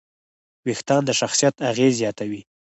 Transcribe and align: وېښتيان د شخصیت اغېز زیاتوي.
وېښتيان 0.65 1.01
د 1.05 1.11
شخصیت 1.19 1.55
اغېز 1.71 1.93
زیاتوي. 2.01 2.41